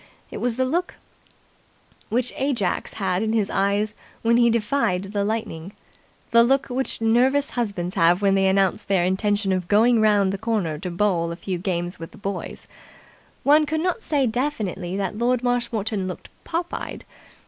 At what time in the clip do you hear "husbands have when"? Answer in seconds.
7.51-8.33